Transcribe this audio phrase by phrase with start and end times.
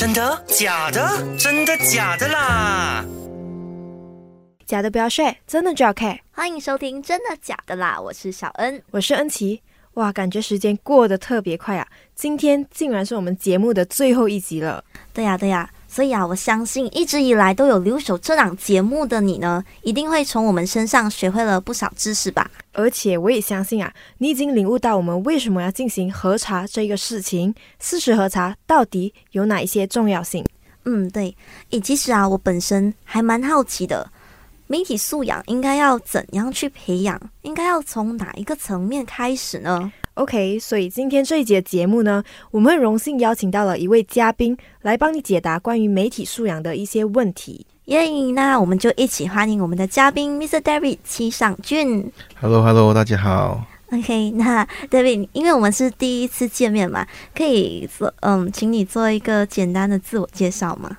[0.00, 0.44] 真的？
[0.46, 1.06] 假的？
[1.36, 3.04] 真的假的啦？
[4.64, 6.18] 假的不要睡，真的就要看。
[6.32, 9.60] 欢迎收听《真的假的啦》，我是小恩，我是恩琪。
[9.96, 11.86] 哇，感觉时间过得特别快啊！
[12.14, 14.82] 今天竟然是我们节目的最后一集了。
[15.12, 15.68] 对呀，对呀。
[15.92, 22.48] 所以啊，我相信一直以来都有留守这档节目的你呢，一定会从我们身上学会了不少知识吧。
[22.72, 30.44] 而且我也相信啊，你已经领悟到我们为什么要进行核查这个事情，事实核查到底有哪一些重要性？
[30.84, 31.36] 嗯，对。
[31.70, 34.08] 诶，其实啊，我本身还蛮好奇的，
[34.68, 37.20] 媒体素养应该要怎样去培养？
[37.42, 47.66] 应该要从哪一个层面开始呢？OK，所以今天这一节节目呢，我们很荣幸邀请到了一位嘉宾来帮你解答关于媒体素养的一些问题。
[47.86, 50.60] 耶，那我们就一起欢迎我们的嘉宾 Mr.
[50.60, 52.12] David 七尚俊。
[52.40, 53.64] Hello，Hello，大家好。
[53.90, 60.96] OK，那 David，因为我们是第一次见面嘛，可以做嗯，请你做一个简单的自我介绍吗？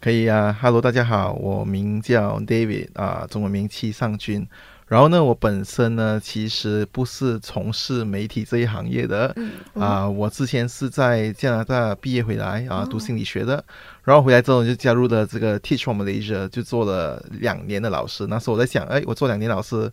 [0.00, 4.46] 可以啊，Hello，大家好，我名叫 David 啊，中文名七上君。
[4.88, 9.34] 然后呢，我本身呢，其实不是从事媒体这一行业的，
[9.74, 13.62] 啊，我之前是在加拿大毕业回来啊，读心理学的，
[14.02, 18.26] 然后回来之后就加入了这个 Teach from Malaysia，就做了两年的老师。
[18.26, 19.92] 那时候我在想，哎，我做两年老师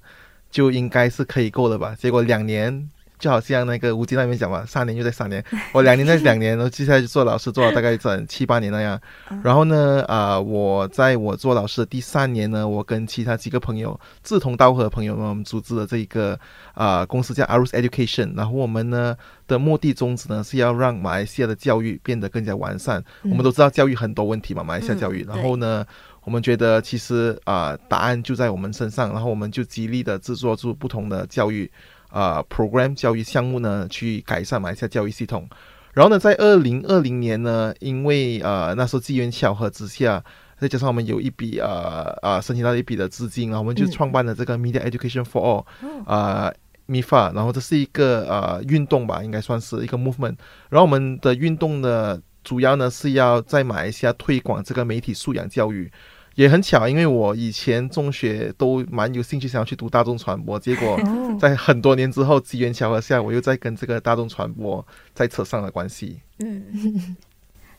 [0.50, 1.96] 就应该是可以够了吧？
[2.00, 2.90] 结果两年。
[3.26, 9.02] 就好像那个吴京那边讲嘛，三年又在三年， 我两年在两年，然后接下来就做老师，做了大概整七八年那样。
[9.42, 16.40] 然后呢，啊，我在我做老师的第三年呢，我跟其他几个朋友志同道合的朋友们，我们组织了这一个
[16.76, 18.38] 啊公司叫 Arus Education。
[18.38, 19.17] 然后我们呢
[19.48, 23.04] 的目的宗旨呢是要让马来西亚的教育变得更加完善。
[23.23, 25.26] 我们都知道教育很多问题嘛，马来西亚教育。
[25.28, 25.84] 然后呢，
[26.23, 31.72] 我们觉得其实啊答案就在我们身上，然后我们就极力的制作出不同的教育。
[32.09, 35.48] 啊，program 教育项目呢，去改善马来西亚教育系统。
[35.94, 40.23] 然后呢，在二零二零年呢，因为呃那时候机缘巧合之下，
[40.59, 45.66] 再加上我们有一笔呃啊申请到一笔的资金，然后我们就创办了这个 Media Education for All
[46.05, 46.52] 啊
[46.88, 47.33] MIFA。
[47.33, 50.36] 然后这是一个呃运动吧，应该算是一个 movement。
[50.70, 55.89] 然后我们的运动呢，主要呢是要在马来西亚推广这个媒体素养教育。
[56.36, 61.00] 也很巧，因为我以前中学都蛮有兴趣，想要去读大众传播，结果
[61.40, 66.20] 在很多年之后机缘巧合下，我又在跟这个大众传播在扯上了关系。
[66.40, 67.16] 嗯，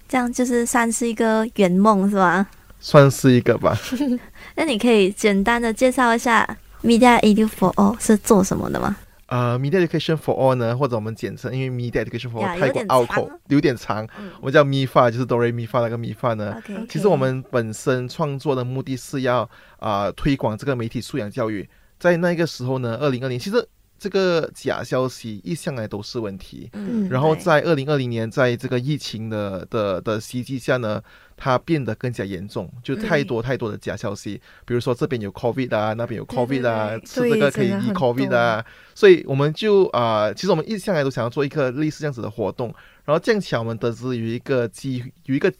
[0.09, 2.47] 这样就是算是一个圆梦，是吧？
[2.81, 3.77] 算是一个吧。
[4.57, 8.97] 那你可以简单的介绍一下 Media Edu for All 是做什么的吗？
[9.27, 14.07] 呃，Media Education for All 呢，或者我们简称，因为 Media Education for All 太过拗口，有点长，
[14.41, 16.63] 我们叫 MIFA，就是哆瑞咪发那个 MIFA 呢。
[16.89, 19.49] 其实我们本身创作的目的是要
[19.79, 21.69] 啊推广这个媒体素养教育。
[21.99, 23.69] 在那个时候呢，二零二零，其实。
[23.99, 31.03] 这个假消息一向来都是问题，嗯，然后在二零二零年，在这个疫情的的的袭击下呢，
[31.35, 38.65] 它变得更加严重，就太多太多的假消息，比如说这边有 COVID 啊，那边有 COVID 啊，吃这个可以医 COVID 啊，
[38.95, 42.75] 所以我们就啊，其实我们一向来都想要做一个类似这样子的活动，
[43.07, 45.51] 然后正巧我们得知有一个机有一个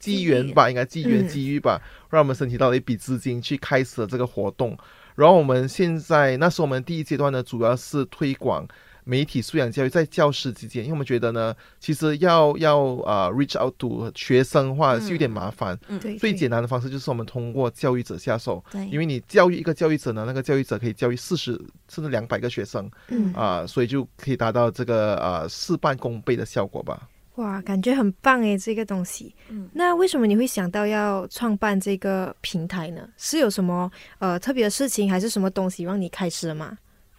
[0.00, 1.80] 机缘吧，应该机缘机遇吧，
[2.10, 4.76] 让我们申请到了一笔资金去开始了这个活动。
[5.16, 8.68] 然后我们现在，那是我们第一阶段呢，主要是推广
[9.02, 21.52] 媒体素养教育在教师之间，因为我们觉得呢，其实要要啊 reach out to 学生话是有点麻烦，嗯，对，最简单的方式就是我们通过教育者下手，对，因为你教育一个教育者呢，那个教育者可以教育四十
[21.88, 23.32] 甚至两百个学生，嗯。
[23.32, 27.08] 啊，所以就可以达到这个啊事半功倍的效果吧。
[27.36, 29.34] 哇，感觉很棒诶，这个东西。
[29.48, 33.08] 嗯，那为什么你会想到要创办这个平台呢？
[33.16, 36.76] 是有什么呃特别的事情，还是什么东西让你开始了吗？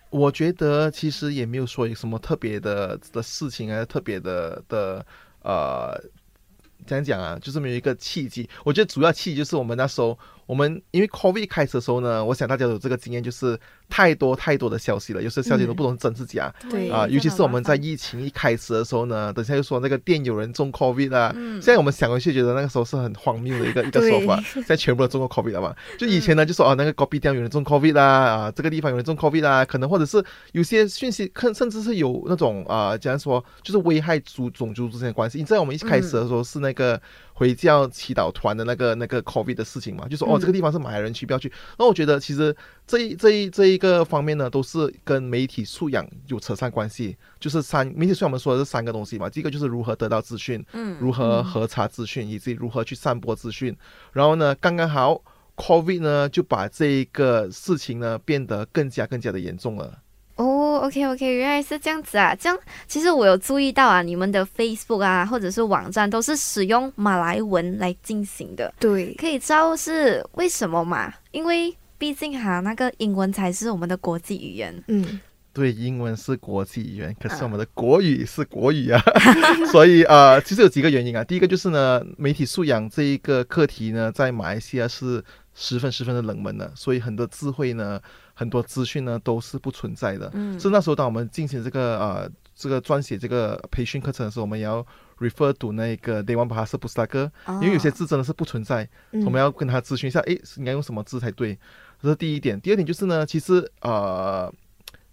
[0.10, 5.06] 我觉得其实也没有说有什么特别的的事情，还是特别的的
[5.44, 5.96] 呃，
[6.86, 7.38] 怎样讲啊？
[7.42, 8.50] 就是没有一个契机。
[8.64, 10.18] 我觉得主要契机就是我们那时候。
[10.48, 13.60] 我们因为 COVID 开始的时候呢，我想大家有这个经验，就是
[13.90, 16.52] 太多太多的消息了，有时候消息都不懂真是假。
[16.70, 24.42] 对啊，尤其是我们在疫情一开始的时候呢，等下又说那个店有人中 COVID 啊，现在我们想回去觉得那个时候是很荒谬的一个 一个说法。
[24.54, 25.76] 现在全部都中过 COVID 了嘛？
[26.00, 30.24] 就以前呢就说啊那个 COVID 店有人中 COVID 啦，啊这个地方有人中 COVID 啦，可能或者是
[30.54, 35.38] 有些讯息，甚甚至是有那种啊，假如说就是危害族种族之间的关系。
[35.38, 37.00] 你知道我们一开始的时候是那个。
[37.38, 41.54] 回教祈祷团的那个那个 COVID 的事情嘛，就说哦，这个地方是马来人去，不要去。
[41.78, 42.56] 那我觉得其实
[42.88, 47.16] 这一这一这一个方面呢，都是跟媒体素养有扯上关系。
[47.40, 49.30] 就是三媒体素养，我们说的是三个东西嘛。
[49.30, 53.78] 第一个就是如何得到资讯，嗯，如何核查资讯，以及如何去散播资讯。
[54.14, 55.22] 然后呢，刚刚好
[55.58, 60.00] COVID 呢就把这一个事情呢变得更加更加的严重了。
[60.38, 62.36] 哦，OK OK，原来是这样子啊！
[62.36, 62.58] 这样
[62.88, 68.72] 其实我有注意到啊，你们的 Facebook 啊，或者是网站都是使用马来文来进行的。
[68.80, 71.12] 对，可以知道是为什么嘛？
[71.32, 74.84] 因为毕竟哈，那个英文才是我们的国际语言。
[74.88, 75.20] 嗯，
[75.54, 79.02] 对，英文是国际语言，可是我们的国语是国语啊，
[79.72, 81.24] 所以啊，其实有几个原因啊。
[81.24, 85.24] 第一个就是呢，媒体素养这一个课题呢，在马来西亚是
[85.56, 88.00] 十分十分的冷门的，所以很多智慧呢。
[88.38, 94.86] 很多资讯呢都是不存在的，嗯，是那时候当我们进行这个呃这个撰写这个培训课程的时候，我们也要
[95.18, 98.88] refer to 那个 Day One 把它是不是大哥，因为有些字真的是不存在，
[99.26, 101.58] 我们要跟他咨询一下，哎，应该用什么字才对？
[102.00, 102.62] 这是第一点。
[102.62, 104.54] 第二点就是呢，其实呃，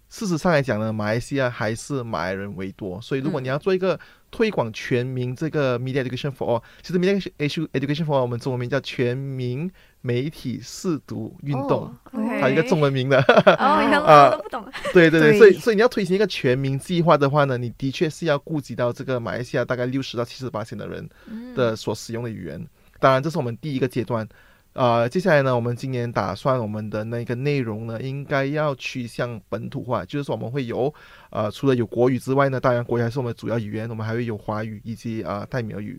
[0.07, 3.99] 事实上来讲呢，马来西亚还是马来人为多，所以如果你要做一个
[4.35, 9.71] 推广全民这个 media education for all，其实 media education for all 我们中文名叫全民。
[10.01, 11.91] 媒体试读运动，
[12.39, 13.17] 还有一个中文名的
[13.57, 14.63] 啊，都不懂。
[14.93, 21.09] 对对对，所以所以你要推行一个全民计划的话呢，你的确是要顾及到这个马来西亚大概六十到七十八线的人
[21.55, 22.63] 的所使用的语言。
[22.99, 24.29] 当然，这是我们第一个阶段。
[24.75, 30.93] 啊，接下来呢，我们今年打算我们的那个内容呢，应该要趋向本土化，就是说我们会有
[31.29, 35.97] 呃，除了有国语之外呢，当然国语还是我们主要语言，我们还会有华语以及啊泰米尔语。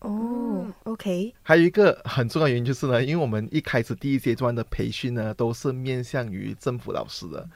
[0.00, 7.48] 哦，OK，还有一个很重要原因就是呢，因为我们一开始第一阶段的培训呢，都是面向于政府老师的，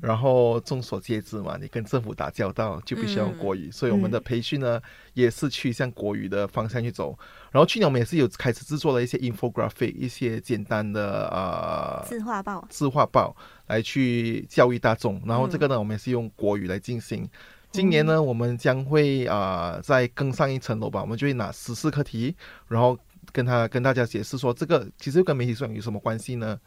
[0.00, 4.80] 然后众所皆知嘛，你跟政府打交道就必须要用国语，所以我们的培训呢
[5.14, 7.18] 也是去向国语的方向去走。
[7.50, 13.36] 然后去年我们也是有开始制作了一些 infographic，一些简单的呃字画报，字画报
[13.66, 15.20] 来去教育大众。
[15.26, 17.28] 然后这个呢，我们也是用国语来进行。
[17.70, 22.34] 今年呢，我们将会啊再更上一层楼吧，我们就会拿十四课题，
[22.66, 22.96] 然后
[23.32, 26.58] 跟他跟大家解释说，这个其实跟媒体素养有什么关系呢？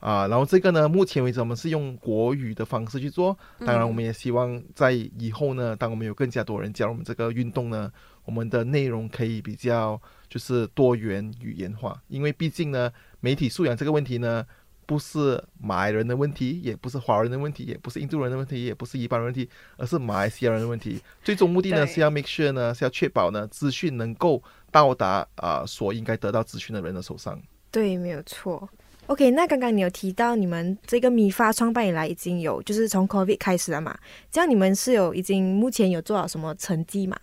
[0.00, 7.92] 啊，然后这个呢，目前为止我们是用国语的方式去做，当然我们也希望在以后呢，当我们有更加多人加入我们这个运动呢，
[8.24, 14.44] 我们的内容可以比较就是多元语言化，因为毕竟呢，媒体素养这个问题呢。
[14.88, 21.02] 不是马来人的问题，也不是华人的问题，也不是印度人的问题，也不是一般人问题，而是马来西亚人的问题。
[21.24, 24.40] 最终目的呢是要 make sure 呢是要确保呢资讯能够
[24.70, 27.36] 到达啊所应该得到资讯的人的手上。
[27.72, 28.68] 对，没有错。
[29.08, 33.96] OK，那刚刚你有提到你们这个米发创办以来已经有就是从 COVID 开始了嘛？
[34.32, 37.16] 这样你们是有已经目前有做到什么成绩嘛？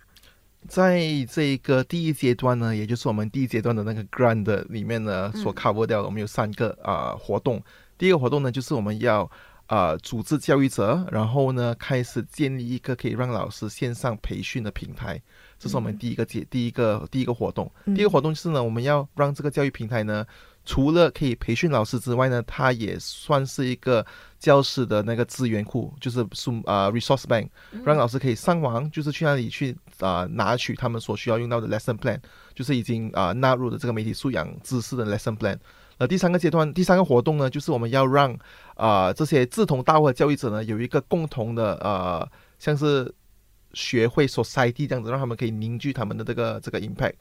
[0.66, 7.62] 在这一个第一阶段呢，也就是我们第一阶段的那个 grant 里面呢，所 cover 掉的，我们有三个啊活动。
[7.98, 9.30] 第一个活动呢，就是我们要
[9.66, 15.20] 啊组织教育者，然后呢开始建立一个可以让老师线上培训的平台，
[15.58, 17.70] 这是我们第一个阶第一个第一个活动。
[17.84, 20.26] 第一个活动就是呢，我们要让这个教育平台呢。
[20.64, 24.04] 除了可以培训老师之外呢，它也算是一个
[24.38, 27.48] 教师的那个资源库，就是数啊 resource bank，
[27.84, 32.18] 让老师可以上网，就是去那里去啊拿取他们所需要用到的 lesson plan，
[32.54, 35.58] 就是已经啊纳入的这个媒体素养知识的 lesson plan。
[35.98, 38.36] 呃，第三个阶段，第三个活动呢，就是我们要让
[38.74, 42.28] 啊这些志同道合的教育者呢有一个共同的呃，
[42.58, 43.14] 像是
[43.74, 47.14] 学会 society 这样子，让他们可以凝聚他们的这个这个 impact。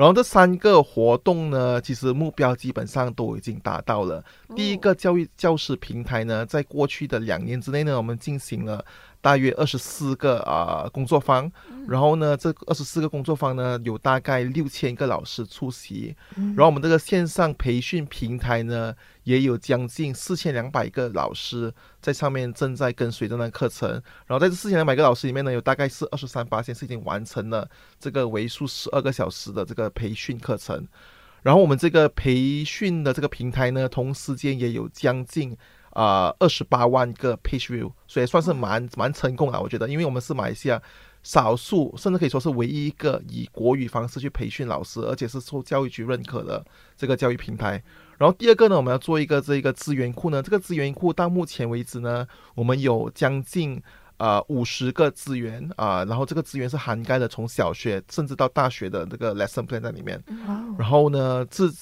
[0.00, 4.24] 然后这三个活动呢，其实目标基本上都已经达到了。
[4.56, 8.82] 第一个教育教师平台呢，在过去的两年之内呢，我们进行了。
[9.22, 11.50] 大约二十四个啊工作坊，
[11.86, 18.94] 然后呢，这二十四个工作坊呢，有大概六千个老师出席，然后我们这个线上培训平台呢，
[19.24, 23.90] 也有将近四千两百个老师在上面正在跟随着那课程，
[24.26, 27.68] 然后在这四千两百个老师里面呢，有大概是二十三八线是已经完成了
[27.98, 30.88] 这个为数十二个小时的这个培训课程，
[31.42, 35.56] 然后我们这个培训的这个平台呢，同时间也有将近。
[35.90, 40.80] 啊，二十八万个 page view，所以算是蛮蛮成功啊，我觉得，因为我们是马来西亚
[41.22, 46.64] 少数，甚至可以说是唯一一个以国语方式去培训老师，而且是受教育局认可的
[46.96, 47.82] 这个教育平台。
[48.18, 53.82] 然后第二个呢，我们要做一个这个资源库呢，这个资源库到目前为止呢，我们有将近。
[54.20, 60.22] 呃，五十个资源啊，然后这个资源是涵盖了从小学甚至到大学的这个 lesson plan 在里面。
[60.78, 61.72] 然后呢，至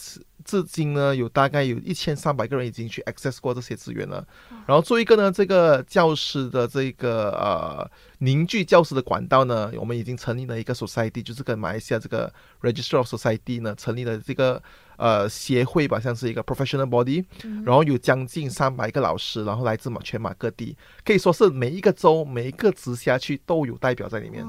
[0.45, 4.25] 至今呢，有大概有一千三百个人已经去 access 过这些资源了。
[4.67, 14.63] 然后做一个呢，这个教师的这个呃凝聚教师的管道呢，我们已经成立了一个 society，就是跟马来西亚这个 register of society 呢成立了这个。
[14.99, 17.25] 呃，协会吧，像是一个 professional body，
[17.65, 24.45] 然后有将近三百个老师，然后来自马全马各地，可以说是每一个州、每一个直辖区都有代表在里面。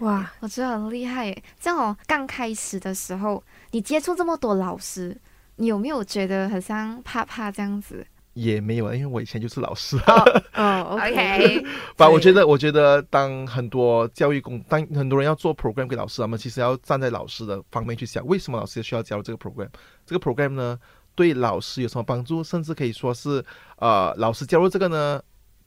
[0.00, 1.34] 哇，我觉得很厉害。
[1.58, 5.16] 这样哦，刚开始的时候，你接触这么多老师，
[5.56, 8.06] 你有没有觉得很像怕怕这样子？
[8.36, 9.96] 也没有，因为我以前就是老师。
[10.54, 11.64] 哦， OK，
[11.96, 19.68] 把我觉得，我觉得当很多教育工，当很多人要做 program 给老师，他们其实要站在老师的方面去想，为什么老师需要加入这个 program？
[20.04, 20.78] 这个 program 呢，
[21.14, 22.44] 对老师有什么帮助？
[22.44, 23.42] 甚至可以说是，
[23.78, 25.18] 呃，老师加入这个呢，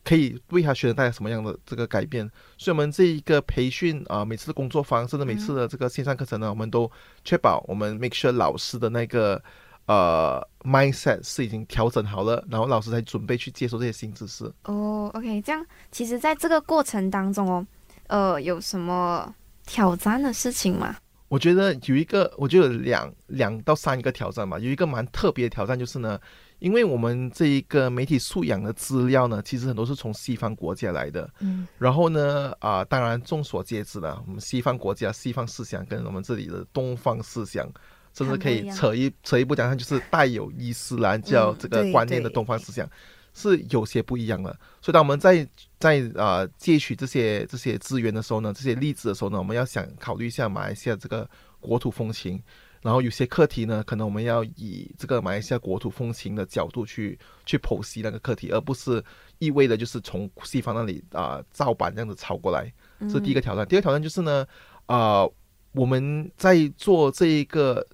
[0.04, 2.30] 可以为他学生带来什么样的这个改变？
[2.60, 6.90] 所以，我们这一个培训啊，每次的工作坊，甚至每次的这个线上课程呢，我们都
[7.26, 9.42] 确保我们 make sure 老师的那个。
[9.90, 14.46] 呃，mindset 是已经调整好了，然后老师才准备去接受这些新知识。
[14.66, 17.66] 哦，OK，这样其实，在这个过程当中哦，
[18.06, 19.34] 呃，有什么
[19.66, 20.96] 挑战的事情吗？
[21.28, 24.60] 我觉得有一个，我觉得两两到三个挑战吧。
[24.60, 26.20] 有一个蛮特别的挑战就是呢，
[26.60, 31.28] 因为我们这一个媒体素养的资料呢，其实很多是从西方国家来的。
[31.40, 31.68] 嗯。
[31.80, 37.68] 然后呢，啊，当然众所皆知的，我们西方国家西方思想跟我们这里的东方思想。
[38.14, 42.90] 甚至可以扯一扯一步讲，它就是带有伊斯兰教这个观念的东方思想，
[43.34, 44.52] 是有些不一样的。
[44.82, 45.48] 所以，当我们在
[45.80, 52.42] 在啊借取这些这些资源的时候呢，这些例子的时候呢，我们要想考虑一下马来西亚这个国土风情。
[52.82, 59.04] 然后有些课题呢，可能我们要以这个马来西亚国土风情的角度去去剖析那个课题，而不是
[59.38, 62.72] 意味的就是从西方那里啊照版这样子抄过来。
[63.02, 63.68] 这是第一个挑战。
[63.68, 64.48] 第二个挑战就是呢，
[64.86, 65.28] 啊
[65.74, 67.86] 我们在做这一个。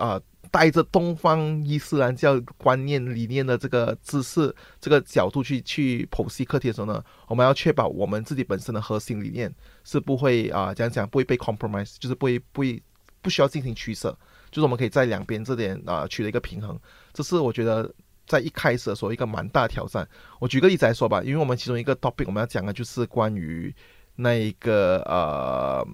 [0.00, 9.54] 啊，带着东方伊斯兰教观念理念的这个知识这个角度去去剖析课题的时候呢，我们要确保我们自己本身的核心理念
[9.84, 12.82] 是不会啊，讲讲不会被 compromise，就是不会不会
[13.20, 14.10] 不需要进行取舍，
[14.50, 16.76] 就是我们可以在两边这点啊取得一个平衡。
[17.12, 17.92] 这是我觉得
[18.26, 20.08] 在一开始的时候一个蛮大挑战。
[20.40, 23.72] 我举个例子来说吧，因为我们其中一个 topic 我们要讲的就是关于
[24.16, 25.86] 那一个呃。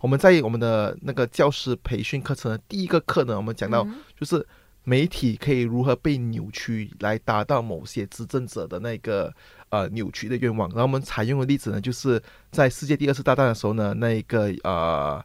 [0.00, 3.86] 我们在我们的那个教师培训课程的第一个课呢，我们讲到
[4.18, 4.46] 就是
[4.82, 9.32] 媒体可以如何被扭曲来达到某些执政者的那个
[9.70, 10.68] 呃扭曲的愿望。
[10.70, 15.24] 然后我们采用的例子呢，就是在世界第二次大战的时候呢，那个呃。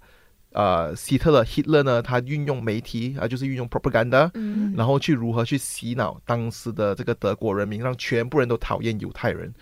[0.52, 4.32] 呃，希特勒 Hitler 呢，他运用媒体啊，就是运用 propaganda，
[4.76, 9.54] 然后去如何去洗脑当时的这个德国人民，让全部人都讨厌犹太人。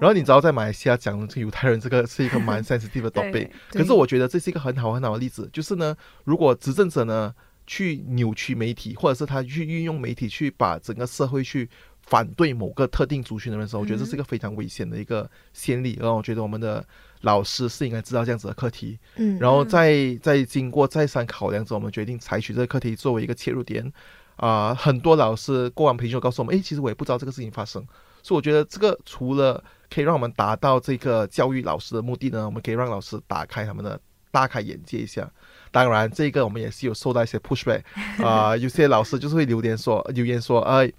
[0.00, 3.50] 然后你知道，在马来西亚讲这个犹太人，这个是一个蛮 sensitive 的 topic。
[3.68, 5.94] 可是我觉得这是一个很好很好的例子，就是呢，
[6.24, 7.34] 如果执政者呢
[7.66, 11.68] 去扭曲媒体，或者是他去运用媒体去把整个社会去
[12.00, 15.98] 反对某个特定族群的人的时候，我觉得这是一个非常危险的一个先例。
[16.00, 16.82] 然后我觉得我们的。
[17.22, 23.92] 老师是应该知道这样子的课题，嗯，然后再再经过再三考量之后，我们决定采取这个课题作为一个切入点，
[24.36, 27.84] 啊，很多老师过完培训告诉我们，哎，其实我也不知道这个事情发生，
[28.22, 29.62] 所以我觉得这个除了
[29.92, 34.00] 可以让我们达到这个教育老师的目的呢，我们可以让老师打开他们的
[34.30, 35.30] 大开眼界一下。
[35.70, 37.82] 当然，这个我们也是有受到一些 pushback，
[38.24, 40.90] 啊， 有些老师就是会留言说留言说，哎。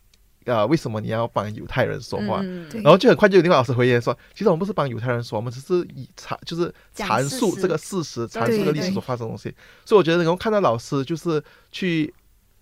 [0.45, 2.41] 啊，为什么你要帮犹太人说话？
[2.73, 9.53] 然后就很快就有另外老师回言说，其实我们不是帮犹太人说，我们只是以阐就是阐述这个事实，阐述这个历史所发生的东西。
[9.85, 12.11] 所以我觉得能够看到老师就是去，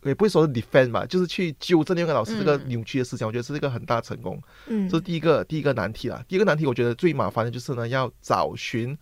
[0.03, 4.37] 也不会说是 defend 吧，就是去纠正另一个老师这个扭曲的思想，我觉得是一个很大成功。
[4.67, 6.21] 嗯，这是第一个第一个难题了。
[6.27, 8.97] 第一个难题，我觉得最麻烦的就是呢，要找寻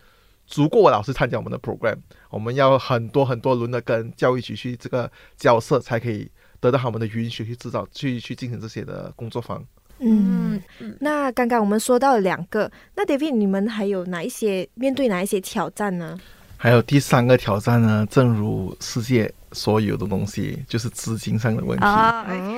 [0.45, 1.97] 足够的老师参加我们的 program，
[2.29, 6.29] 我们要很多很多轮的跟教育局去这个交涉才可以。
[6.59, 9.63] 得到他们的允许去制造、去去进行这些的工作坊。
[9.99, 10.61] 嗯，
[10.99, 16.19] 那刚刚我们说到了两个，那 David，你们还有哪一些面对哪一些挑战呢？
[16.55, 18.05] 还有第三个挑战呢？
[18.09, 21.85] 正如世界所有的东西，就是资金上的问题。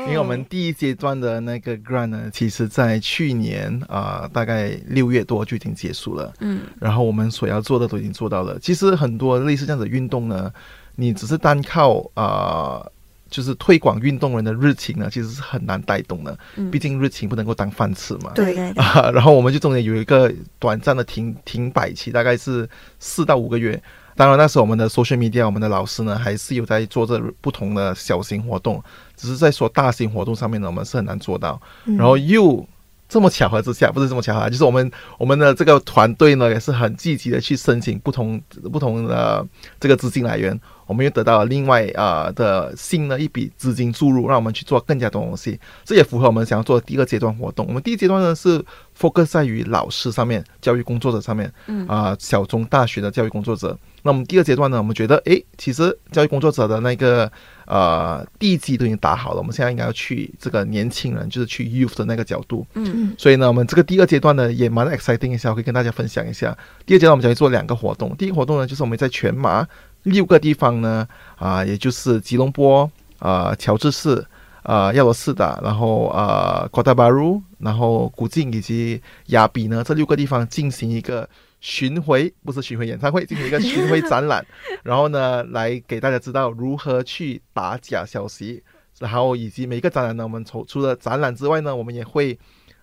[0.08, 6.34] 因为我们第一阶段的那个 grant 呢，其实在去年啊，大概六月多就已经结束了。
[6.42, 8.60] 嗯，然后我们所要做的都已经做到了。
[8.60, 10.52] 其实很多类似这样的运动呢，
[10.96, 12.86] 你只是单靠啊。
[13.30, 16.38] 就是推广运动人的热情呢，其实是很难带动的。
[16.56, 18.32] 嗯，毕竟热情不能够当饭吃嘛。
[18.36, 22.68] 对啊，然后我们就中间有一个短暂的停停摆期，大概是
[23.00, 23.82] 四到五个月。
[24.16, 28.84] 当然那时候我们的 social media，我们的老师呢，还是有在做着不同的小型活动，
[29.16, 31.62] 只是在说大型活动上面呢，我们是很难做到。
[31.86, 32.68] 然后又
[33.10, 38.40] 这么巧合之下，不是这么巧合，就是我们我们的这个团队呢，也是很积极的去申请不同
[38.72, 39.46] 不同的
[39.80, 40.58] 这个资金来源。
[40.86, 45.60] 我们又得到了另外啊的新的一笔资金注入，让我们去做更加多东西。
[45.84, 47.64] 这也符合我们想要做的第二阶段活动。
[47.68, 48.64] 我们第一阶段呢是
[49.00, 53.78] focus 在于老师上面，教育工作者上面，嗯啊，小中大学的教育工作者。
[54.02, 57.32] 那我们第二阶段呢，我们觉得，诶，其实教育工作者的那个
[57.70, 62.66] 呃地基都已经打好了，我们现在应该要去这个年轻人，就是去 youth 的那个角度。
[62.74, 63.16] 嗯嗯。
[63.18, 66.58] 所以呢，我们这个第二阶段呢也蛮 exciting 一下，我可以跟大家分享一下。
[66.86, 69.66] 第二阶段我们将会做两个活动，第一个活动呢就是我们在全马。
[70.04, 74.26] 六个地方呢，啊，也就是吉隆坡、啊乔治市、
[74.64, 81.28] 呃亚罗士达，然后呃 Kota Baru，然后古晋以及雅比呢这六个地方进行一个
[81.60, 84.46] 巡回，不是巡回演唱会，进行一个 巡回展览，
[84.84, 88.64] 然后呢来给大家知道如何去打假消息，
[89.00, 92.38] 然后以及每一个展览呢，我们除除了展览之外呢，我们也会。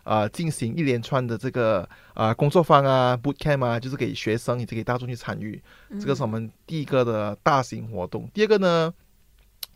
[0.07, 5.61] 啊，进行一连串的这个啊工作坊啊，boot camp 啊，就是给学生以及给大众去参与。
[6.01, 8.31] 这个是我们第一个的大型活动。
[8.33, 8.95] 第二个呢，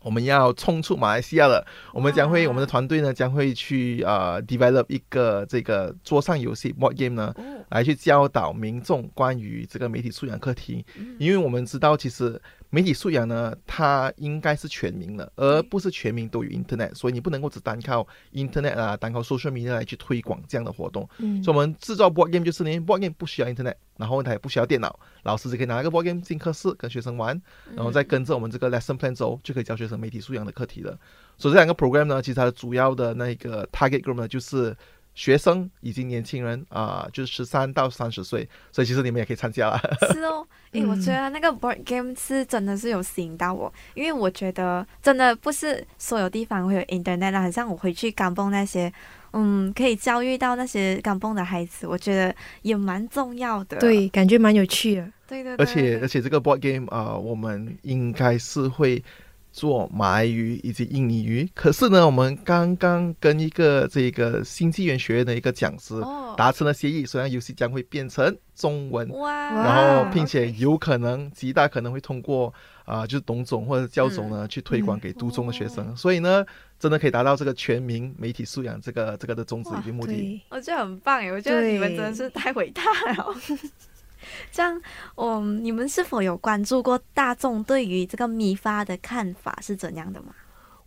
[0.01, 1.65] 我们要冲出马来西亚了。
[1.93, 7.33] 我们将会，我们的团队呢将会去啊 develop 一个这个桌上游戏 board game 呢，
[7.69, 10.85] 来去教导民众关于这个媒体素养课题。
[11.17, 12.41] 因为我们知道，其实。
[12.73, 21.07] 媒体素养呢，它应该是全民的，而不是全民都有 Internet，所以你不能够只单靠 Internet 啊，单靠 social media 来去推广这样的活动。
[21.17, 27.39] 嗯，所以我们制造 board game 就是呢，board game 不需要 Internet，然后它也不需要电脑，老师只可以拿一个 board game 进课室跟学生玩，
[27.75, 30.97] 然后再跟着我们这个 lesson plan 走，就可以教学生媒体素养的课题了。
[31.37, 34.73] 所以这两个 program 呢，其实它的主要的那个 target group 呢，就是。
[35.13, 39.79] 学生以及年轻人啊，就是十三到三十岁，所以其实你们也可以参加了。
[40.13, 48.91] 是哦，诶，我觉得那个 board game 是真的是有吸引到我，因为我觉得真的不是所有地方会有 internet 啦，很像我回去港崩那些，
[49.33, 53.77] 嗯，可以教育到那些港崩的孩子，我觉得也蛮重要的。
[53.77, 55.11] 对，感觉蛮有趣的。
[55.27, 55.55] 对对。
[55.57, 59.03] 而且而且这个 board game 啊，我们应该是会。
[59.51, 65.93] 做马来语以及印尼语，可是呢，我们刚刚跟一个这个新纪元学院的一个讲师
[66.37, 72.53] 达成了协议，虽然游戏将会变成中文，然后并且有可能极大可能会通过
[72.85, 76.45] 啊，就是董总或者教总呢去推广给读中的学生，所以呢，
[76.79, 80.41] 真的可以达到这个全民媒体素养这个这个的宗旨以及目的。
[80.49, 83.35] 我觉得很棒诶，我觉得你们真的是太伟大了。
[84.51, 84.81] 这样，
[85.15, 90.33] 嗯，你们是否有关注过大众对于这个米发的看法是怎样的吗？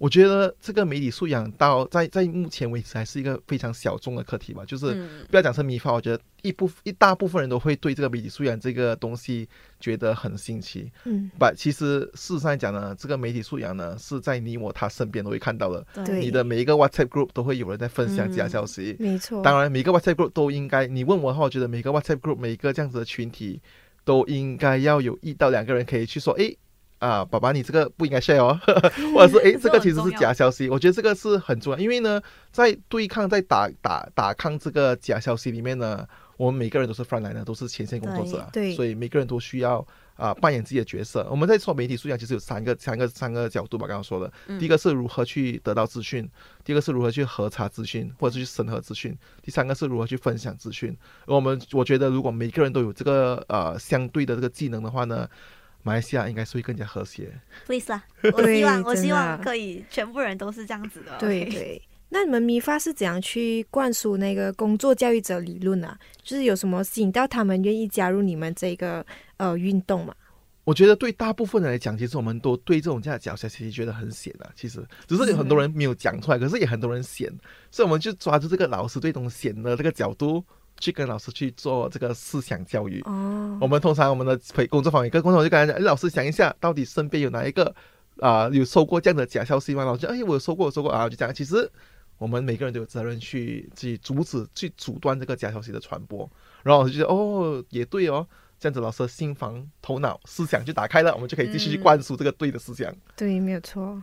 [0.05, 4.93] 我觉得这个媒体素养到在在目前为止还是一个非常小众的课题吧，就是
[5.31, 9.49] 不要讲成米发，我觉得一部一大部分人都会对这个媒体素养这个东西
[9.81, 10.93] 觉得很新奇。
[11.05, 15.83] 嗯，不，其实事实上讲呢，这个媒体素养呢是在你我他身边都会看到的。
[16.05, 18.95] 对，你的每一个 WhatsApp group 都会有人在分享假消息。
[18.99, 19.41] 没错。
[19.43, 23.63] 当然，每个 WhatsApp group 都应该，你问我的话，我觉得每个 WhatsApp group 每一个这样子的群体
[24.05, 26.55] 都应该要有一到两个人可以去说，哎。
[27.05, 28.59] 啊，爸爸，你这个不应该 share 哦，
[29.13, 30.71] 或者是哎， 这个其实是假消息。
[30.71, 32.19] 我觉得这个是很重要，因为呢，
[32.51, 39.87] 在对抗、在打打打抗这个假消息里面呢，我们每个人都是 front line 的，都是前线工作者，对，所以每个人都需要
[40.17, 41.27] 啊扮演自己的角色。
[41.31, 43.87] 我们在说媒体素养，其实有三个、三个、三个角度吧。
[43.87, 46.27] 刚刚说的，第一个是如何去得到资讯，
[46.65, 50.97] 第二个是如何去核查资讯，或者是去审核资讯，第三个是如何去分享资讯。
[51.27, 55.29] 而我们我觉得，如果每个人都有这个呃相对的这个技能的话呢？
[55.85, 57.31] 马来西亚应该是会更加和谐。
[57.67, 61.17] Please 啊， 我希望我希望可以全部人都是这样子的。
[61.19, 65.97] 对 对，那你们米发是怎样去灌输那个工作教育者理论啊？
[66.23, 69.05] 就是有什么吸引到他们愿意加入你们这个
[69.37, 70.15] 呃运动嘛？
[70.65, 74.49] 我觉得对大部分人来讲，其实我们都对这种这样的角色其实觉得很险啊。
[74.57, 77.31] 其实只是有很多人没有讲出来，可是也很多人险，
[77.71, 80.43] 所以我们就抓住这个老师对这种险的这个角度。
[80.79, 83.01] 去跟老师去做这个思想教育。
[83.07, 87.75] 哦，我们通常我们的培工作坊一个工作坊就跟他讲，哎，老师想一下，到底身边有哪一个
[88.19, 89.85] 啊有收过这样的假消息吗？
[89.85, 91.71] 老师，哎，我有收过，收过啊，就讲，其实
[92.19, 96.29] 我们每个人都有责任去去阻止、去阻断这个假消息的传播。
[96.63, 98.27] 然后老师就觉得，哦，也对哦，
[98.59, 102.95] 这样子老师的心房、头脑、思想就打开了，我们就可以继续去灌输这个对的思想。
[103.17, 104.03] 对，没有错。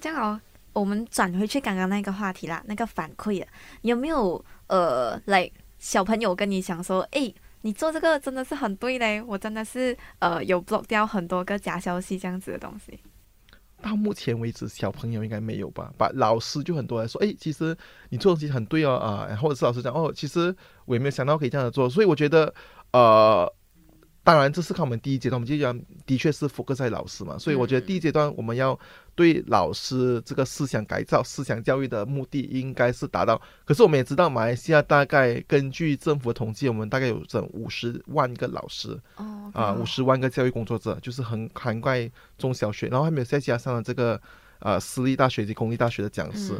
[0.00, 0.40] 这样哦，
[0.72, 3.48] 我们转回去刚刚那个话题啦，那个反馈啊，
[3.82, 5.52] 有没有呃，like？
[5.84, 12.98] 小朋友跟你讲说：“哎，你做这个真的是很对嘞，我真的是呃有 block 掉很多个假消息这样子的东西。”
[13.82, 15.92] 到目前为止，小朋友应该没有吧？
[15.98, 17.76] 把老师就很多人说：“哎，其实
[18.08, 22.54] 你做东西很对哦啊！”或者是老师讲：“哦，其实我也没有想到可以这样子做。”所以我觉得，
[22.92, 23.54] 呃。
[24.24, 28.76] 当然，这是看我们第一阶段，我们就讲的确是 focus 在老师嘛，所以我觉得第一阶段我们要
[29.14, 33.38] 对老师这个思想改造、思想教育的目的应该是达到。
[33.66, 44.18] 可是我们也知道，马来西亚大概根据政府的统计，我们大概有整五十万个老师，哦，啊，五十万个教育工作者，就是很涵盖中小学，然后还没有再加上这个
[44.60, 46.54] 呃私立大学及公立大学的讲师。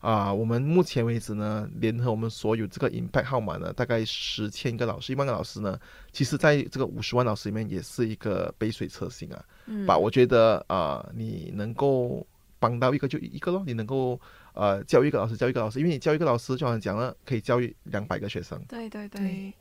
[0.00, 5.78] 啊，我们目前为止呢，联合我们所有这个 impact 号码呢，大概十千个老师，一万个老师呢，
[6.10, 9.44] 其实在这个五十万老师里面，也是一个杯水车薪啊。
[9.66, 12.26] 嗯，把我觉得啊，你能够
[12.58, 14.18] 帮到一个就一个咯，你能够
[14.54, 18.58] 呃教育一个老师，教育一个老师，因为你教育一个老师，就好像讲了，可以教育两百个学生。
[18.66, 19.52] 对对对，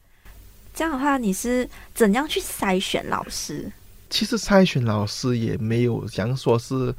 [0.74, 3.70] 这样的话，你是怎样去筛选老师？
[4.10, 6.96] 其实筛选老师也没有讲说是。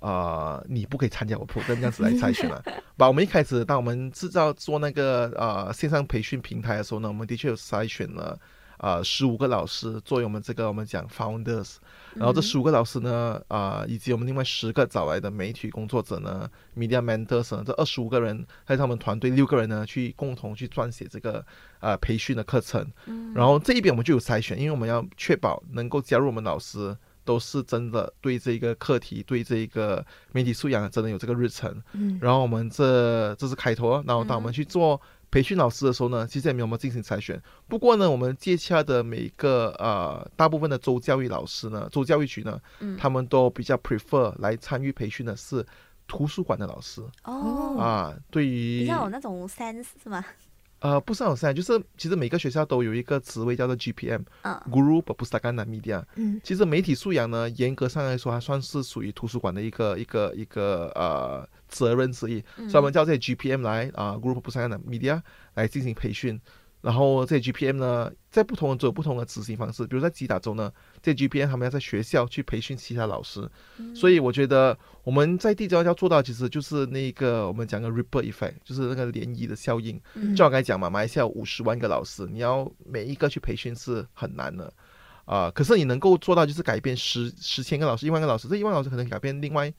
[0.00, 2.62] 呃，你不可以参加我 program 这样子来筛选了。
[2.96, 8.38] 把我们一开始当我们制造做那个呃线上培训平台的时候呢，我们的确有筛选了
[8.78, 11.76] 呃十五个老师作为我们这个我们讲 founders，
[12.14, 21.44] 然后这十五个老师呢，啊，以及我们另外十个找来的媒体工作者呢，media mentors 呢，这二十五个人还有他们团队六个人呢，去共同去撰写这个
[21.80, 22.86] 呃培训的课程。
[23.34, 26.96] 然后这一边我们就有筛选，因为我们要确保能够加入我们老师。
[27.24, 31.82] 都是真的对这个课题，对这个媒体素养真的有这个日程。
[31.92, 37.40] 嗯，然后我们这这是开头，然后当我们去做培训老师的时候呢，其实也没有我们进行筛选。
[37.68, 42.60] 不过呢，我们接洽的每个呃大部分的州教育老师呢，州教育局呢，
[42.98, 45.64] 他们都比较 prefer 来参与培训的是
[46.08, 47.00] 图书馆的老师。
[47.22, 50.24] 哦，啊，对于比较有那种 sense 是吗？
[50.80, 56.02] 呃，不是很善就是其实每个学校都有一个职位叫做 GPM，Guru Pustakanan Media。
[56.16, 65.20] 嗯，其实媒体素养呢，严格上来说还算是属于图书馆的一个一个一个呃责任之一，所以我们叫这些 GPM 来啊，Guru Pustakanan Media
[65.54, 66.40] 来进行培训。
[66.80, 73.46] 然后这 GPM 呢，在不同的州有不同的执行方式，比如在吉打州呢，这 GPM 他们要在学校去培训其他老师，
[73.94, 80.00] 所以我觉得我们在地州要做到，其实就是那个我们讲个 ripple effect，就是那个涟漪的效应。
[80.34, 84.72] 就我刚才讲嘛，马来西亚五十万个老师，你要每一个去培训是很难的
[85.26, 85.50] 啊。
[85.50, 89.72] 可是你能够做到，就是改变十十千个老师，一万个老师，这一万老师可能改变另外。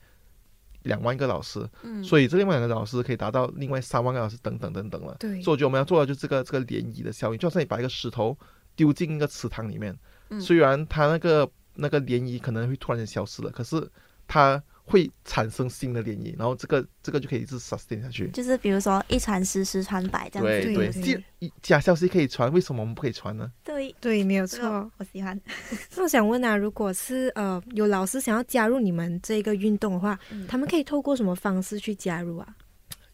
[0.82, 5.16] 两万个老师，嗯，所以这另外两个老师可以达到另外三万个老师，等等等等了。
[5.18, 8.36] 对，所以我觉得我们要做的就是这个这个涟漪的效应，就好像你把一个石头
[8.76, 9.96] 丢进一个池塘里面，
[10.40, 13.90] 虽然它那个那个涟漪可能会突然间消失了，可是
[14.26, 14.62] 它。
[14.84, 18.28] 会产生新的涟漪，然后这个这个就可以一直 sustain 下去。
[18.30, 20.74] 就是比如说一传十，十传百这样子。
[20.74, 23.50] 对对，一假消息可以传，为什么我们不可以传呢？
[23.64, 25.40] 对对，没有错， 我喜欢。
[25.96, 30.18] 那我想问啊，如果是呃有老师想要加入你们这个运动的话，
[30.48, 32.48] 他们可以透过什么方式去加入啊？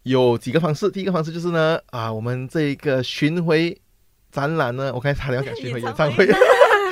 [0.04, 3.78] 有几个方式，第一个方式就是呢啊，我们这个巡回
[4.31, 6.26] 展览呢，我刚才差点要讲巡回 演唱会。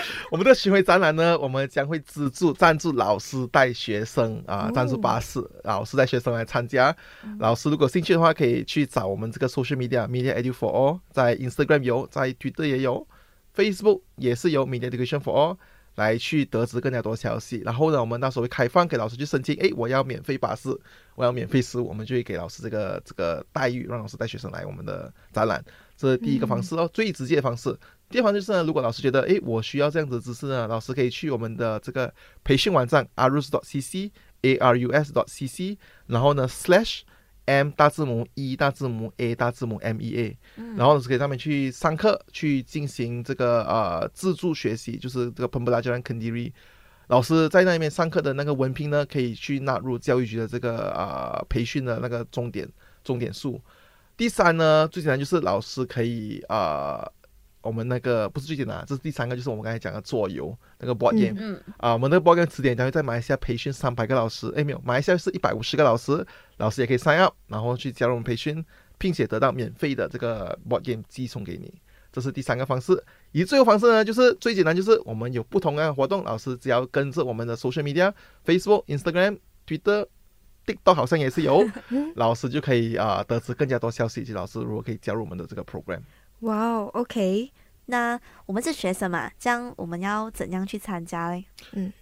[0.30, 6.94] 我们的巡回展览呢，我们将会资助赞助老师带学生啊，赞助巴士，老师带学生来参加。
[7.38, 13.06] 老师如果兴趣的话，可以去找我们这个 social media media edu for all，在 Instagram 有，在 Twitter 也有
[13.54, 15.56] ，Facebook 也是有 media education for all
[15.94, 17.62] 来去得知更加多消息。
[17.64, 20.68] 然后呢，我们到时候会开放给老师去申请，哎，我要免费巴士，
[21.14, 25.64] 我要免费食物，我们就会给老师这个这个待遇，让老师带学生来我们的展览。
[25.96, 27.74] 这是第一个方式哦，最直接的方式。
[28.08, 32.12] 第二方就是呢，如果老师觉得，哎，我需要这样子的知识呢，老师可以去我们的这个
[32.44, 34.10] 培训网站 arus.cc
[34.42, 37.00] a r u s dot c c，然后呢，slash
[37.46, 40.38] m 大字母 e 大字母 a 大字母 m e a，
[40.76, 46.52] 然后呢是可以上面去上课，去进行这个呃自助学习，就是这个 p e m b a j a n Kendiri，
[47.08, 52.68] 老师在那边上课的那个文凭呢，可以去纳入教育局的这个呃培训的那个重点
[53.02, 53.60] 重点数。
[54.16, 57.04] 第三呢，最简单就是老师可以啊。
[57.66, 66.24] 我们那个不是最简单，这是第三个，就是我们刚才讲的桌游那个 board game 嗯啊，我们那个 board game 词典将会在马来西亚培训三百个老师，哎没有，马来西亚是一百五十个老师，
[66.58, 68.64] 老师也可以 sign up，然后去加入我们培训，
[68.96, 71.74] 并且得到免费的这个 board game 寄送给你，
[72.12, 73.02] 这是第三个方式。
[73.32, 80.06] 以最后方式呢，就是最简单，就是我们有不同的活动，老师只要跟着我们的 social media，Facebook、Instagram、Twitter、
[80.64, 81.62] TikTok 好像也是有，
[82.16, 86.00] 老师就可以啊得知更加多消息，以及老师如果可以加入我们的这个 program。
[86.40, 87.50] 哇哦，OK，
[87.86, 91.44] 那我们是学生嘛，这样我们要怎样去参加嘞？
[91.72, 91.92] 嗯，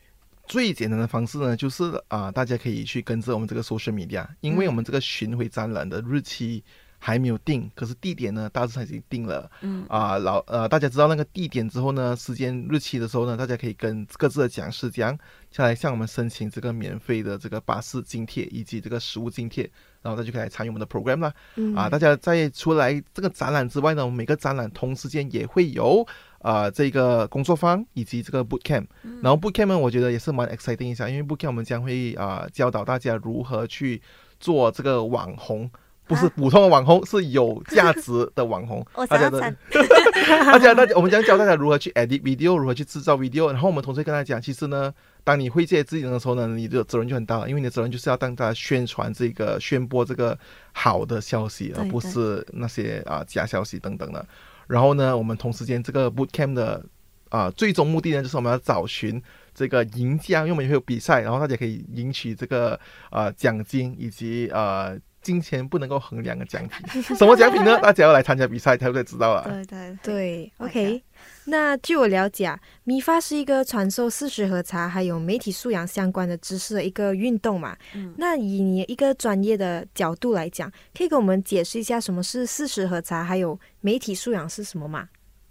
[0.46, 6.62] 最简单的方式呢，就是啊，大家可以去跟着我们这个 social media，因为我们这个巡回展览的日期。
[6.96, 9.50] 还没有定，可是地点呢，大致上已经定了。
[9.60, 15.14] 嗯啊，老呃，大家知道那个地点之后呢，时间日期的时候呢，大家可以跟各自的讲师讲，
[15.54, 19.70] 下来向我们申请这个免费的这个巴士津贴以及这个食物津贴，
[20.02, 21.32] 然后他就可以来参与我们的 program 啦。
[21.76, 26.04] 啊，大家在出来这个展览之外呢，我们每个展览同时间也会有
[26.40, 28.86] 啊这个工作坊以及这个 boot camp。
[29.22, 34.02] 然后 boot camp 呢，我觉得也是蛮 exciting 一下，因为 boot camp 我们将会啊教导大家如何去
[34.40, 35.70] 做这个网红。
[36.06, 38.84] 不是普通的网红，是有价值的网红。
[39.08, 39.40] 大家的，
[40.28, 43.50] 大家大家，我们将教大家如何去 edit video，如何去制造 video。
[43.50, 50.38] 然后我们同时跟大家讲，其实呢，当你会这些技能的时候呢，你的责任就很大了，因为你的责任就是要当大家宣传这个、宣播这个
[50.72, 54.26] 好的消息，而不是那些啊假消息等等的。
[54.66, 56.84] 然后呢，我们同时间这个 boot camp 的
[57.30, 59.22] 啊最终目的呢，就是我们要找寻
[59.54, 64.98] 这个赢家，因为我们会有比赛，然后大家可以赢取这个啊奖金以及呃。
[65.24, 67.02] 金钱不能够衡量的奖品。
[67.16, 67.76] 什么奖品呢？
[67.82, 69.42] 大家要来参加比赛才会知道啊。
[69.48, 71.02] 对对对，OK。
[71.46, 77.76] 那据我了解，米发是一个传授事实核查还有媒体素养相关的知识的一个运动嘛。
[77.94, 78.14] 嗯。
[78.18, 85.08] 那以你一个专业的角度来讲，可以给我们解释一下什么是事实核查，还有媒体素养是什么吗？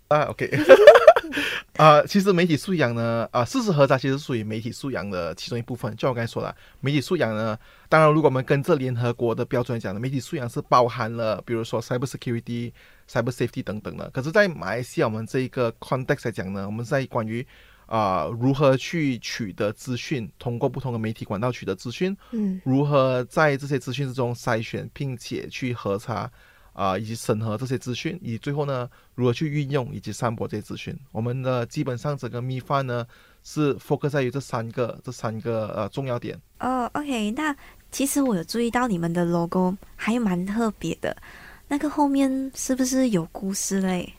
[0.07, 0.49] 啊，OK。
[1.77, 5.95] 啊，其实媒体素养呢，啊，事实核查其实属于媒体素养的其中一部分。
[5.95, 7.57] 就我刚才说了，媒体素养呢，
[7.89, 12.71] 当然，如果我们跟这联合国的标准来讲的，媒体素养是包含了，比如说 cyber security、
[13.09, 14.09] cyber safety 等等的。
[14.11, 17.45] 可是，在马来西亚，我们这一个 context 来讲呢，我们在关于
[17.85, 26.31] 啊如何去取得资讯，通过不同的媒体管道取得资讯，嗯，如何在这些资讯之中筛选，并且去核查。
[26.73, 30.93] 啊，以及审核这些资讯，以及最后呢，如何去运用以及散播这些资讯。
[31.11, 33.05] 我们的基本上整个米饭呢，
[33.43, 36.39] 是 focus 在于这三个这三个呃重要点。
[36.59, 37.55] 哦，OK，那
[37.91, 41.15] 其实我有注意到你们的 logo 还蛮特别的，
[41.67, 44.13] 那个后面是不是有故事嘞？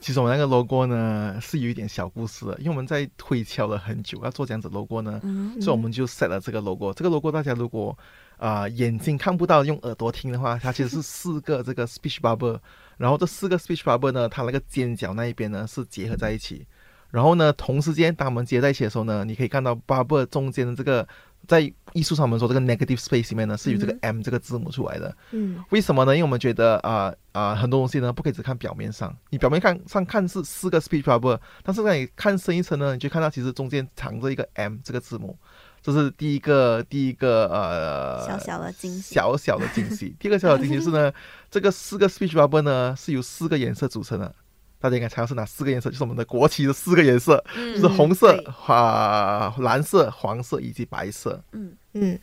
[0.00, 5.20] 其实我们那个 logo 呢是有一点小故事的，因为我们在推敲了很久要做这样子 logo 呢，
[5.60, 6.92] 所以我们就 set 了这个 logo。
[6.94, 7.96] 这个 logo 大家如果
[8.38, 12.58] 啊，眼睛看不到，用耳朵听的话，它其实是四个这个 speech bubble，
[12.96, 16.66] 然后这四个 speech bubble 呢，它那个尖角那一边呢是结合在一起，
[17.10, 21.06] 然后呢，同时间当我们接在一起的时候呢，你可以看到 bubble 中间的这个，
[21.46, 21.60] 在
[21.92, 25.16] 艺术上我们说这个 negative space 里面呢，是有这个 M 这个字母出来的。
[25.32, 26.14] 嗯，为什么呢？
[26.14, 35.36] 因为我们觉得啊啊，很多东西呢不可以只看表面上，你表面看上看是四个 speech bubble，但是在你看深一层呢，你就看到其实中间藏着一个 M 这个字母。
[35.82, 40.14] 这是第一个，第一个呃，小小的惊喜，小小的惊喜。
[40.20, 41.10] 第二个小小惊喜是呢，
[41.50, 44.34] 这个四个 speech bubble 呢是由四个颜色组成的。
[44.80, 45.90] 大家应该猜到是哪四个颜色？
[45.90, 51.40] 就是我们的国旗的四个颜色，就是红色、啊蓝色、黄色以及白色。
[51.52, 52.18] 嗯嗯，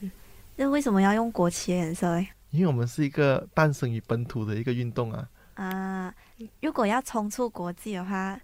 [0.55, 2.27] 那为什么要用国旗的颜色嘞？
[2.49, 5.27] 因为我们是一个诞生于本土的一个运动啊。
[5.53, 6.13] 啊，
[6.61, 8.39] 如果要冲出国际的话。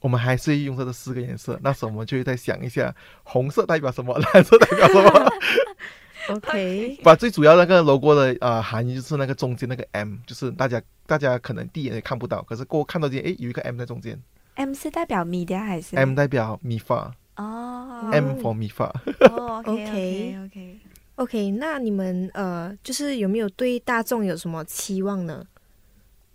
[0.00, 5.32] 我们还是用这个四个颜色，那时候我们就会再想一下，红色代表什么， 蓝色代表什么。
[6.28, 14.20] OK，把最主要那个 logo 的呃含义就是那个中间那个 M，就是大家大家可能第一眼也看不到，可是过看到见，哎，有一个 M 在中间。
[14.54, 17.14] M 是代表 media 还是？M 代表米发。
[17.36, 18.10] 哦。
[18.12, 18.86] M for 米发。
[19.64, 20.80] OK OK
[21.16, 25.44] OK，那你们呃，就是有没有对大众有什么期望呢？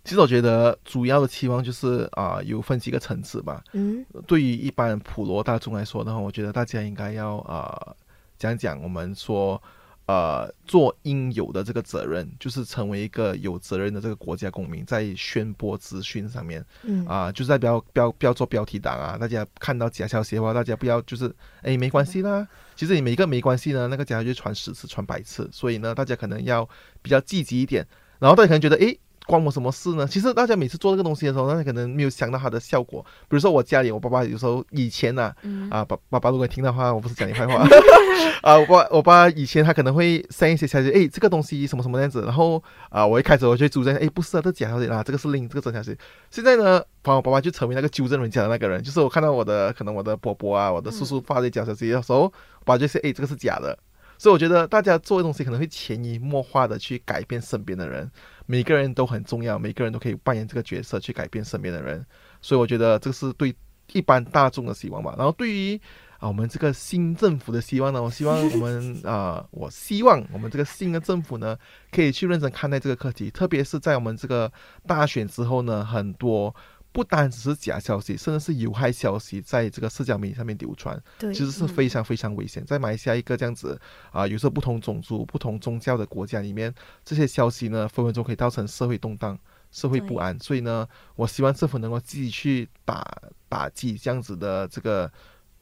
[0.03, 3.63] 其实我觉得主要的期望就是啊，有分几个层次吧。
[3.71, 7.95] 嗯，对于一般普罗大众来说的话，我觉得大家应该要啊
[8.37, 9.61] 讲讲我们说
[10.05, 19.17] 呃做应有的这个责任，就是成为一个有责任的这个国家公民，在宣播资讯上面，嗯啊，就是在不要不要不要做标题党啊。
[19.17, 22.47] 大家看到假消息的话，大家不要就是哎没关系啦。
[22.75, 26.67] 其实你每个没关系呢，那个假消息传十次传百次，所以呢，大家可能要
[27.01, 27.87] 比较积极一点。
[28.19, 28.95] 然后大家可能觉得哎。
[29.25, 30.05] 关我什么事呢？
[30.07, 33.01] 其实大家每次做这个东西的时候，大家可能没有想到它的效果。
[33.21, 35.33] 比如说我家里，我爸爸有时候以前呢，
[35.69, 37.65] 啊，爸爸爸如果听的话，我不是讲你坏话
[38.43, 45.97] 啊，我爸我爸以前他可能会 send 一些消息，哎，这个东西什么什么样子，然后啊，我一开始我就纠正，哎，不是啊，这假消息啊，这个是另这个真消息。
[46.29, 52.31] 现在呢，把我爸爸就成为那个纠正人家的那个人，就是我看到我的可能我的伯伯啊，我的叔叔发这假消息的时候，我
[52.65, 53.77] 爸就说，哎，这个是假的。
[54.15, 58.09] 所以我觉得大家做的东西可能会潜移默化的去改变身边的人。
[58.45, 62.05] 每个人都很重要，每个人都可以扮演这个角色去改变身边的人，
[62.41, 63.55] 所以我觉得这个是对
[63.91, 65.13] 一般大众的希望吧。
[65.17, 65.79] 然后对于
[66.19, 71.57] 啊我们这个新政府的希望呢，我希望我们 啊，我希望我们这个新的政府呢，
[71.91, 74.51] 可以去认真看待这个课题，特别是在我们这个
[74.87, 76.53] 大选之后呢，很多。
[76.93, 82.63] 不单只是假消息，甚至是有害消息，在这个社交媒体上面流传，对，其实是非常非常危险。
[82.65, 83.77] 在马来西亚一个这样子
[84.11, 89.37] 啊，有时候不同种族、不同宗教的国家里面，这些消息呢，分分钟可以造成社会动荡、
[89.71, 90.39] 社会不安。
[90.39, 93.03] 所以呢，我希望政府能够积极去打
[93.49, 95.11] 打击这样子的这个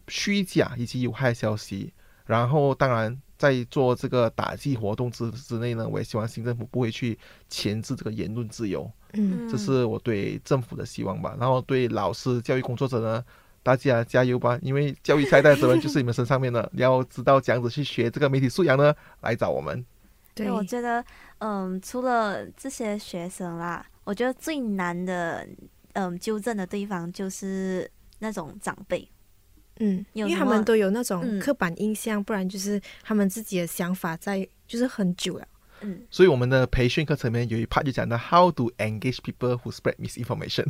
[0.09, 1.93] 虚假以及有害消息。
[2.25, 7.17] 然后，当然在做这个打击活动之之内呢，我也希望新政府不会去
[7.49, 8.87] 钳制这个言论自由。
[9.13, 11.35] 嗯，这是我对政府的希望吧。
[11.39, 13.25] 然后对老师、教育工作者呢，
[13.63, 14.59] 大家加油吧！
[14.61, 16.69] 因为教育下一代的责任就是你们身上面的。
[16.71, 19.83] 你要知道怎样子去学这个媒体素养呢，来找我们。
[20.35, 21.03] 对，我觉得，
[21.39, 25.45] 嗯，除了这些学生啦，我觉得最难的，
[25.93, 29.10] 嗯，纠正的地方就是那种长辈。
[29.81, 35.47] 嗯，因为他们都有那种刻板印象，不然就是他们自己的想法在，就是很久了。
[35.81, 40.63] 嗯，所以我们的培训课程里面有一 part 就讲到 how to engage people who spread misinformation。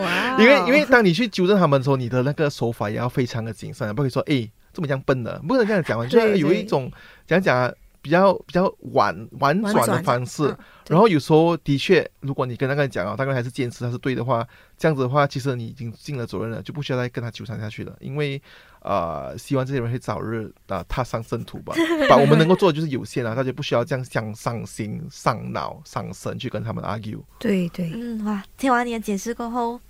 [0.00, 0.40] 哇！
[0.40, 6.06] 因为因为当你去纠正他们的时候，你的那个手法也要非常的谨慎，不可以说哎这么这样笨的，不能这样讲嘛。
[6.06, 6.88] 就是有一种
[7.26, 7.72] 讲讲啊，
[8.02, 10.48] 比较比较婉婉转的方式。
[10.48, 17.96] 嗯然后有时候的确，如果你跟那个人讲啊，大概还是坚持他是对的话，这样子的话，其实你已经尽了责任了，就不需要再跟他纠缠下去了。
[18.00, 18.42] 因为
[18.82, 21.74] 呃，希望这些人会早日啊、踏上正途吧。
[22.10, 27.20] 把我们能够做的就是有限啊，大家不需要这样想伤心、上脑、伤身去跟他们 argue。
[27.38, 29.80] 对对，嗯，哇，听完你的解释过后，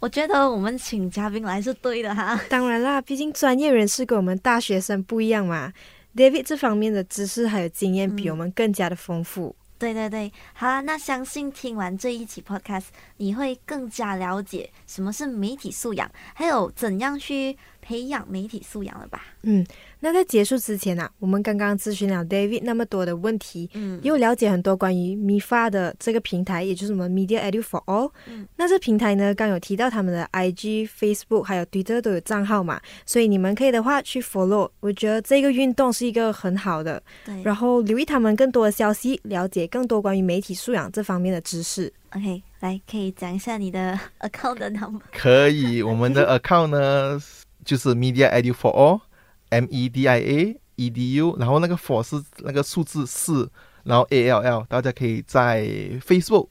[0.00, 2.40] 我觉得我们请嘉宾来是对的哈。
[2.48, 5.72] 当然啦，毕竟专业人士跟我们大学生不一样嘛。
[6.14, 9.54] David 这方面的知识还有经验比嗯我们更加的丰富。
[9.78, 12.84] 对对对，好啦，那相信听完这一期 podcast，
[13.16, 19.24] 你会更加了解什么是媒体素养，还有怎样去培养媒体素养了吧？
[19.42, 19.66] 嗯，
[20.00, 28.10] 那在结束之前啊，我们刚刚咨询了 David 那么多的问题，嗯，又了解很多关于 MIFA 的这个平台，也就是我们 Media Edu for All。
[28.28, 34.70] 嗯那这平台呢，刚有提到他们的 IG、Facebook 还有 Twitter 都有账号嘛，所以你们可以的话去 follow。
[34.80, 41.92] 我觉得这个运动是一个很好的，对然后留意他们更多的消息，了解更多关于媒体素养这方面的知识。
[42.14, 45.00] ，OK，来可以讲一下你的 account 的 number。
[45.12, 47.20] 可以，我们的 account 呢
[47.64, 53.50] 就是 Media Edu for All，M E D I A E D U，然后那个 for 是那个数字四，
[53.84, 55.62] 然后 A L L，大家可以在
[56.04, 56.48] Facebook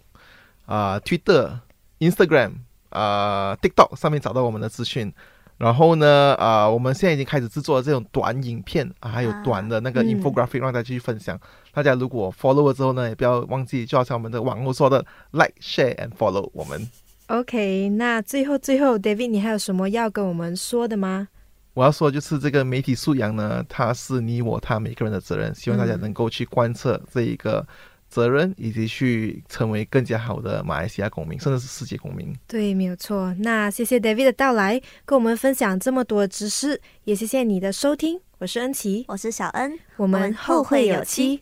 [0.65, 1.59] 啊、Twitter、
[1.99, 2.53] Instagram
[2.89, 5.13] 啊、TikTok 上面找到我们的资讯。
[5.57, 11.39] 然后呢，啊、我们现在已经开始制作这种短影片啊，还有短的那个嗯 infographic 让大家去分享。
[11.71, 16.89] 大家如果 follow 了之后呢，也不要忘记，就好像我们的网络说的，like、share and follow 我们。
[17.31, 21.29] OK，那最后最后，David，你还有什么要跟我们说的吗？
[21.73, 27.65] 我要说就是这个媒体素养呢，它是你我他每个人的责任，希望大家嗯能够去贯彻这一个
[28.09, 32.35] 责任，以及去成为更加好的马来西亚公民，甚至是世界公民。
[32.45, 33.33] 对，没有错。
[33.39, 38.19] 那谢谢 David 的到来，跟我们分享这么多知识，也谢谢你的收听。
[38.39, 41.41] 我是恩琪，我是小恩，我们后会有期。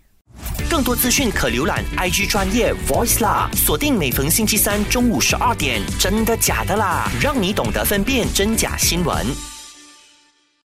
[0.69, 9.58] 更多资讯可浏览 IG 专业 Voice 啦，锁定每逢星期三中午十二点，真的假的啦，让你懂得分辨真假新闻。